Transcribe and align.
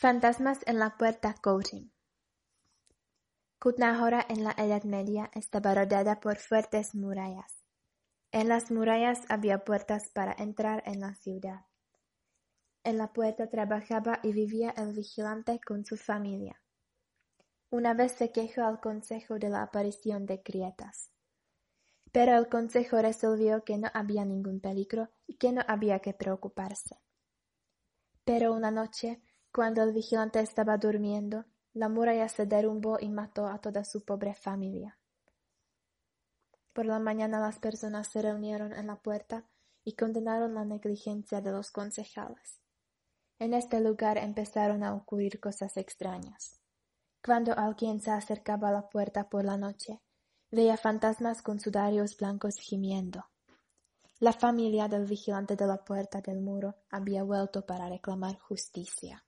Fantasmas 0.00 0.60
en 0.64 0.78
la 0.78 0.96
puerta 0.96 1.34
Coating 1.42 1.92
Kutná 3.58 4.02
Hora 4.02 4.24
en 4.30 4.44
la 4.44 4.52
Edad 4.56 4.84
Media 4.84 5.30
estaba 5.34 5.74
rodeada 5.74 6.20
por 6.20 6.38
fuertes 6.38 6.94
murallas. 6.94 7.66
En 8.32 8.48
las 8.48 8.70
murallas 8.70 9.20
había 9.28 9.62
puertas 9.62 10.08
para 10.08 10.32
entrar 10.32 10.82
en 10.86 11.00
la 11.00 11.14
ciudad. 11.16 11.66
En 12.82 12.96
la 12.96 13.12
puerta 13.12 13.50
trabajaba 13.50 14.20
y 14.22 14.32
vivía 14.32 14.70
el 14.70 14.94
vigilante 14.94 15.60
con 15.60 15.84
su 15.84 15.98
familia. 15.98 16.62
Una 17.68 17.92
vez 17.92 18.12
se 18.12 18.32
quejó 18.32 18.62
al 18.62 18.80
consejo 18.80 19.38
de 19.38 19.50
la 19.50 19.60
aparición 19.60 20.24
de 20.24 20.38
grietas. 20.38 21.10
Pero 22.10 22.38
el 22.38 22.48
consejo 22.48 23.02
resolvió 23.02 23.64
que 23.64 23.76
no 23.76 23.90
había 23.92 24.24
ningún 24.24 24.60
peligro 24.60 25.10
y 25.26 25.36
que 25.36 25.52
no 25.52 25.60
había 25.68 25.98
que 25.98 26.14
preocuparse. 26.14 26.98
Pero 28.24 28.54
una 28.54 28.70
noche, 28.70 29.20
cuando 29.52 29.82
el 29.82 29.92
vigilante 29.92 30.40
estaba 30.40 30.76
durmiendo, 30.78 31.44
la 31.72 31.88
muralla 31.88 32.28
se 32.28 32.46
derrumbó 32.46 32.98
y 33.00 33.08
mató 33.08 33.46
a 33.46 33.58
toda 33.60 33.84
su 33.84 34.04
pobre 34.04 34.34
familia. 34.34 34.98
Por 36.72 36.86
la 36.86 36.98
mañana 37.00 37.40
las 37.40 37.58
personas 37.58 38.08
se 38.08 38.22
reunieron 38.22 38.72
en 38.72 38.86
la 38.86 38.96
puerta 38.96 39.44
y 39.84 39.94
condenaron 39.94 40.54
la 40.54 40.64
negligencia 40.64 41.40
de 41.40 41.50
los 41.50 41.70
concejales. 41.70 42.60
En 43.38 43.54
este 43.54 43.80
lugar 43.80 44.18
empezaron 44.18 44.84
a 44.84 44.94
ocurrir 44.94 45.40
cosas 45.40 45.76
extrañas. 45.76 46.60
Cuando 47.24 47.56
alguien 47.58 48.00
se 48.00 48.10
acercaba 48.10 48.68
a 48.68 48.72
la 48.72 48.88
puerta 48.88 49.28
por 49.28 49.44
la 49.44 49.56
noche, 49.56 50.00
veía 50.50 50.76
fantasmas 50.76 51.42
con 51.42 51.58
sudarios 51.58 52.16
blancos 52.16 52.56
gimiendo. 52.56 53.26
La 54.20 54.32
familia 54.32 54.86
del 54.86 55.06
vigilante 55.06 55.56
de 55.56 55.66
la 55.66 55.84
puerta 55.84 56.20
del 56.20 56.40
muro 56.40 56.76
había 56.90 57.22
vuelto 57.22 57.64
para 57.64 57.88
reclamar 57.88 58.38
justicia. 58.38 59.24